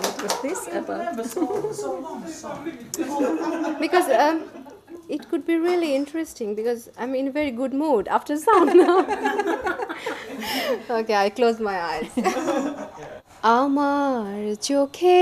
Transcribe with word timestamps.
what 0.00 0.22
was 0.22 0.34
this 0.42 0.66
about? 0.74 1.16
because 3.80 4.08
um, 4.08 4.42
it 5.08 5.28
could 5.30 5.46
be 5.46 5.56
really 5.56 5.94
interesting 5.94 6.54
because 6.54 6.90
I'm 6.98 7.14
in 7.14 7.28
a 7.28 7.30
very 7.30 7.50
good 7.52 7.72
mood 7.72 8.08
after 8.08 8.36
sound 8.36 8.74
now. 8.74 8.98
okay, 10.90 11.14
I 11.14 11.30
close 11.30 11.60
my 11.60 11.78
eyes. 11.92 12.10
আমার 13.60 14.38
চোখে 14.68 15.20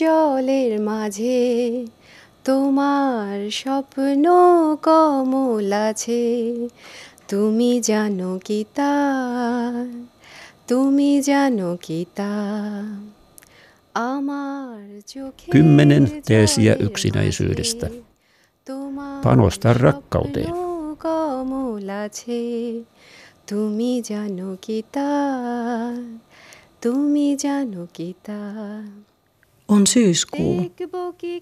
জলের 0.00 0.72
মাঝে 0.90 1.42
তোমার 2.48 3.36
স্বপ্ন 3.60 4.24
কমল 4.86 5.70
আছে 5.88 6.24
তুমি 7.30 7.70
জানো 7.90 8.30
কি 8.46 8.60
তা 8.76 8.94
তুমি 10.67 11.09
জানো 11.27 11.69
কি 11.85 11.99
তা 12.17 12.31
আমার 13.95 14.81
চোখে 15.11 15.47
Kymmenen 15.53 16.05
teesiä 16.27 16.73
yksinäisyydestä. 16.87 17.87
Panosta 19.23 19.69
rakkauteen. 19.83 20.53
কমল 21.03 21.89
আছে 22.03 22.41
তুমি 23.49 23.91
জানো 24.09 24.49
কি 24.65 24.79
তা 24.93 25.11
তুমি 26.83 27.27
জানো 27.43 27.81
কি 27.95 28.09
তা 28.25 28.39
On 29.73 29.83
syyskuu. 29.87 30.71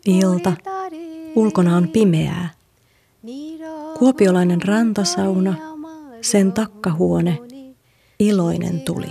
Ilta. 0.06 0.54
Ulkona 1.36 1.78
on 1.78 1.88
pimeää. 1.88 2.50
Kuopiolainen 4.00 4.62
rantasauna, 4.62 5.54
sen 6.22 6.52
takkahuone, 6.52 7.34
iloinen 8.29 8.81
tuli. 8.81 9.07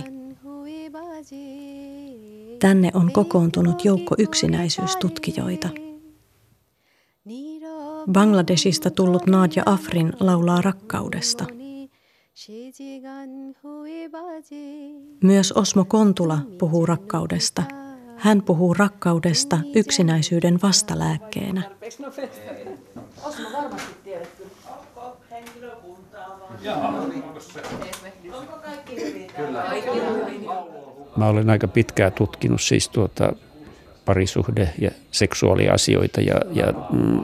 Tänne 2.58 2.90
on 2.94 3.12
kokoontunut 3.12 3.84
joukko 3.84 4.14
yksinäisyystutkijoita. 4.18 5.68
Bangladesista 8.12 8.90
tullut 8.90 9.26
Nadia 9.26 9.62
Afrin 9.66 10.12
laulaa 10.20 10.60
rakkaudesta. 10.60 11.44
Myös 15.22 15.52
Osmo 15.52 15.84
Kontula 15.84 16.38
puhuu 16.58 16.86
rakkaudesta. 16.86 17.62
Hän 18.16 18.42
puhuu 18.42 18.74
rakkaudesta 18.74 19.58
yksinäisyyden 19.74 20.58
vastalääkkeenä. 20.62 21.62
Osmo 23.24 23.46
varmasti 23.52 23.94
tiedät 24.04 24.28
kyllä. 24.36 25.93
Mä 31.16 31.26
olen 31.26 31.50
aika 31.50 31.68
pitkään 31.68 32.12
tutkinut 32.12 32.62
siis 32.62 32.88
tuota 32.88 33.32
parisuhde- 34.04 34.70
ja 34.78 34.90
seksuaaliasioita 35.10 36.20
ja, 36.20 36.34
ja 36.52 36.72
mm, 36.90 37.20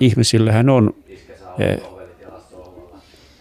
ihmisillähän 0.00 0.70
on, 0.70 0.94
eh, 1.58 1.80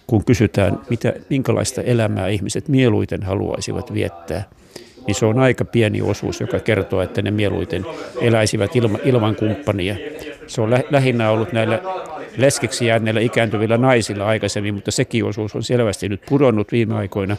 kun 0.08 0.26
kysytään, 0.26 0.80
mitä, 0.90 1.14
minkälaista 1.30 1.82
elämää 1.82 2.28
ihmiset 2.28 2.68
mieluiten 2.68 3.24
haluaisivat 3.24 3.94
viettää, 3.94 4.44
niin 5.08 5.16
se 5.16 5.26
on 5.26 5.40
aika 5.40 5.66
pieni 5.66 6.02
osuus, 6.02 6.42
joka 6.42 6.60
kertoo, 6.60 7.02
että 7.02 7.22
ne 7.22 7.32
mieluiten 7.32 7.86
eläisivät 8.22 8.76
ilma, 8.76 8.98
ilman 9.04 9.36
kumppania. 9.36 9.96
Se 10.48 10.62
on 10.62 10.70
lä, 10.70 10.84
lähinnä 10.92 11.30
ollut 11.30 11.54
näillä 11.54 11.82
leskeksi 12.38 12.86
jääneillä 12.86 13.22
ikääntyvillä 13.22 13.78
naisilla 13.78 14.28
aikaisemmin, 14.28 14.74
mutta 14.74 14.92
sekin 14.92 15.26
osuus 15.26 15.56
on 15.56 15.64
selvästi 15.64 16.10
nyt 16.10 16.22
pudonnut 16.30 16.72
viime 16.72 16.96
aikoina. 16.96 17.38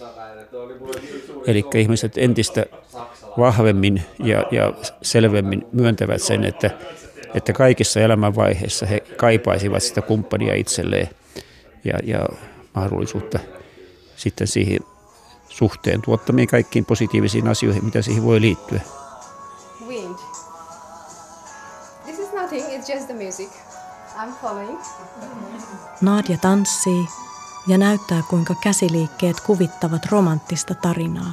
Eli 1.46 1.64
ihmiset 1.74 2.18
entistä 2.18 2.66
vahvemmin 3.38 4.02
ja, 4.18 4.44
ja 4.50 4.72
selvemmin 5.02 5.66
myöntävät 5.72 6.22
sen, 6.22 6.44
että, 6.44 6.70
että 7.34 7.52
kaikissa 7.52 8.00
elämänvaiheissa 8.00 8.86
he 8.86 9.00
kaipaisivat 9.16 9.82
sitä 9.82 10.02
kumppania 10.02 10.54
itselleen 10.54 11.08
ja, 11.84 11.98
ja 12.04 12.28
mahdollisuutta 12.74 13.38
sitten 14.16 14.46
siihen 14.46 14.80
suhteen 15.54 16.02
tuottamiin 16.02 16.48
kaikkiin 16.48 16.84
positiivisiin 16.84 17.48
asioihin, 17.48 17.84
mitä 17.84 18.02
siihen 18.02 18.24
voi 18.24 18.40
liittyä. 18.40 18.80
Wind. 19.86 20.14
This 22.04 22.18
is 22.18 22.32
nothing, 22.32 22.66
it's 22.66 22.94
just 22.94 23.06
the 23.06 23.14
music. 23.14 23.48
I'm 24.16 24.32
following. 24.42 24.78
Nadia 26.00 26.38
tanssii 26.38 27.06
ja 27.66 27.78
näyttää, 27.78 28.22
kuinka 28.30 28.54
käsiliikkeet 28.62 29.40
kuvittavat 29.40 30.06
romanttista 30.06 30.74
tarinaa. 30.74 31.32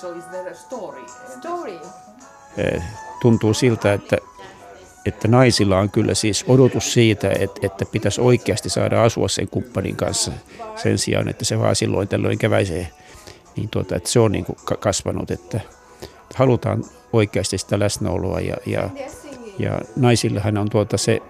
So 0.00 0.12
is 0.12 0.24
there 0.24 0.50
a 0.50 0.54
story? 0.54 1.04
Story. 1.38 1.80
Tuntuu 3.22 3.54
siltä, 3.54 3.92
että, 3.92 4.16
että 5.08 5.28
naisilla 5.28 5.78
on 5.78 5.90
kyllä 5.90 6.14
siis 6.14 6.44
odotus 6.48 6.92
siitä, 6.92 7.30
että, 7.30 7.60
että 7.62 7.84
pitäisi 7.84 8.20
oikeasti 8.20 8.70
saada 8.70 9.02
asua 9.02 9.28
sen 9.28 9.48
kumppanin 9.48 9.96
kanssa 9.96 10.32
sen 10.76 10.98
sijaan, 10.98 11.28
että 11.28 11.44
se 11.44 11.58
vaan 11.58 11.76
silloin 11.76 12.08
tällöin 12.08 12.38
käväisee. 12.38 12.88
Niin 13.56 13.68
tuota, 13.68 13.96
että 13.96 14.08
se 14.08 14.20
on 14.20 14.32
niin 14.32 14.44
kuin 14.44 14.58
kasvanut, 14.80 15.30
että 15.30 15.60
halutaan 16.34 16.84
oikeasti 17.12 17.58
sitä 17.58 17.78
läsnäoloa 17.78 18.40
ja, 18.40 18.56
ja, 18.66 18.90
ja 19.58 19.80
naisillahan 19.96 20.58
on 20.58 20.70
tuota 20.70 20.96
se 20.96 21.22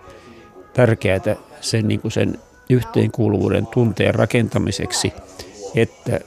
tärkeää 0.72 1.36
sen, 1.60 1.88
niin 1.88 2.00
kuin 2.00 2.12
sen 2.12 2.38
yhteenkuuluvuuden 2.70 3.66
tunteen 3.66 4.14
rakentamiseksi, 4.14 5.12
että 5.74 6.20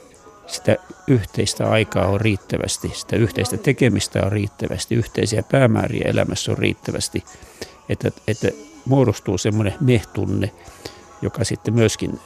sitä 0.46 0.76
yhteistä 1.06 1.70
aikaa 1.70 2.06
on 2.06 2.20
riittävästi, 2.20 2.90
sitä 2.94 3.16
yhteistä 3.16 3.56
tekemistä 3.56 4.22
on 4.22 4.32
riittävästi, 4.32 4.94
yhteisiä 4.94 5.42
päämääriä 5.42 6.10
elämässä 6.10 6.52
on 6.52 6.58
riittävästi, 6.58 7.24
että, 7.88 8.10
että 8.28 8.48
muodostuu 8.84 9.38
semmoinen 9.38 9.74
mehtunne, 9.80 10.52
joka 11.22 11.44
sitten 11.44 11.74
myöskin, 11.74 12.20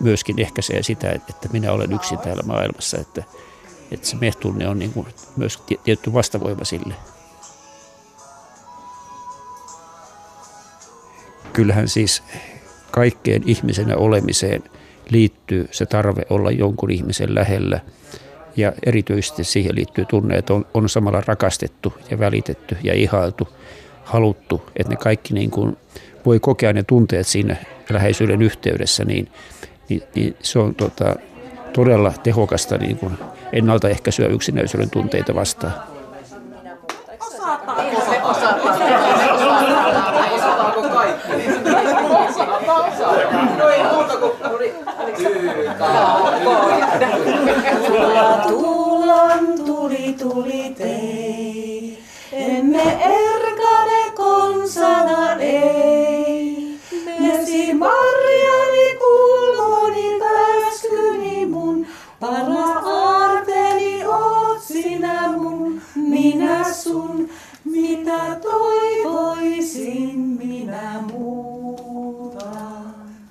myöskin 0.00 0.38
ehkäisee 0.38 0.82
sitä, 0.82 1.10
että 1.10 1.48
minä 1.52 1.72
olen 1.72 1.92
yksin 1.92 2.18
täällä 2.18 2.42
maailmassa, 2.46 2.98
että, 2.98 3.24
että 3.90 4.06
se 4.06 4.16
mehtunne 4.16 4.68
on 4.68 4.78
niin 4.78 4.92
kuin 4.92 5.06
myös 5.36 5.62
tietty 5.84 6.12
vastavoima 6.12 6.64
sille. 6.64 6.94
Kyllähän 11.52 11.88
siis 11.88 12.22
kaikkeen 12.90 13.42
ihmisenä 13.46 13.96
olemiseen 13.96 14.70
liittyy 15.10 15.68
se 15.70 15.86
tarve 15.86 16.22
olla 16.30 16.50
jonkun 16.50 16.90
ihmisen 16.90 17.34
lähellä. 17.34 17.80
Ja 18.56 18.72
erityisesti 18.86 19.44
siihen 19.44 19.74
liittyy 19.74 20.04
tunne, 20.04 20.34
että 20.34 20.54
on, 20.54 20.66
on 20.74 20.88
samalla 20.88 21.22
rakastettu 21.26 21.92
ja 22.10 22.18
välitetty 22.18 22.76
ja 22.82 22.94
ihailtu, 22.94 23.48
haluttu, 24.04 24.62
että 24.76 24.90
ne 24.92 24.96
kaikki 24.96 25.34
niin 25.34 25.50
kuin 25.50 25.76
voi 26.26 26.40
kokea 26.40 26.72
ne 26.72 26.82
tunteet 26.82 27.26
siinä 27.26 27.56
läheisyyden 27.90 28.42
yhteydessä, 28.42 29.04
niin, 29.04 29.28
niin, 29.88 30.02
niin 30.14 30.36
se 30.40 30.58
on 30.58 30.74
tota, 30.74 31.16
todella 31.72 32.12
tehokasta 32.22 32.78
niin 32.78 32.96
kuin 32.96 33.18
ennaltaehkäisyä 33.52 34.26
yksinäisyyden 34.26 34.90
tunteita 34.90 35.34
vastaan. 35.34 35.72
Osataan. 37.20 37.86
Osataanko 40.32 40.82
kaikki? 40.82 41.32
No 43.58 43.68
ei 43.68 43.82
muuta 43.92 44.16
kuin 44.16 44.32
Tulla 47.86 48.44
tullan 48.48 49.46
tuli 49.66 50.14
tuli 50.18 50.74
tei, 50.78 51.98
emme 52.32 52.82
erkane 52.82 54.10
konsana 54.14 55.34
ei. 55.40 56.78
Mesi 57.20 57.74
marjani 57.74 58.98
kulmoni 58.98 60.20
pääskyni 60.20 61.46
mun, 61.46 61.86
paras 62.20 62.84
aarteeni 62.84 64.04
oot 64.06 64.62
sinä 64.62 65.32
mun, 65.36 65.80
minä 65.94 66.72
sun, 66.72 67.28
mitä 67.64 68.36
toivoisin 68.42 70.18
minä 70.18 71.02
muuta. 71.12 72.46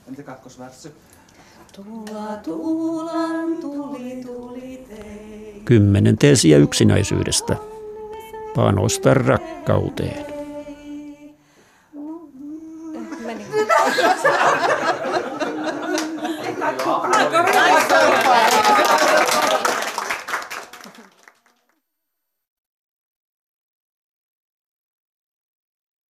Entä 0.07 0.23
kakkosvärssy? 0.23 0.93
Tulla 1.75 2.37
tuulan 2.43 3.57
tuli 3.61 4.23
tuli 4.25 4.85
tei. 4.89 5.61
Kymmenen 5.65 6.17
teesiä 6.17 6.57
yksinäisyydestä. 6.57 7.55
Panosta 8.55 9.13
rakkauteen. 9.13 10.25
Meni. 13.25 13.45